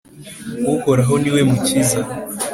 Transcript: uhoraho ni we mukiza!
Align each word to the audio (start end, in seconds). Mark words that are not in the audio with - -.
uhoraho 0.73 1.13
ni 1.21 1.29
we 1.35 1.41
mukiza! 1.49 1.99